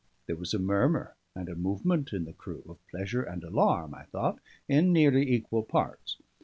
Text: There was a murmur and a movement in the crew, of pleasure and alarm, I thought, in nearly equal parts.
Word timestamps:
There 0.25 0.35
was 0.35 0.51
a 0.55 0.57
murmur 0.57 1.15
and 1.35 1.47
a 1.47 1.55
movement 1.55 2.11
in 2.11 2.25
the 2.25 2.33
crew, 2.33 2.63
of 2.67 2.83
pleasure 2.87 3.21
and 3.21 3.43
alarm, 3.43 3.93
I 3.93 4.05
thought, 4.05 4.39
in 4.67 4.91
nearly 4.91 5.31
equal 5.31 5.61
parts. 5.61 6.17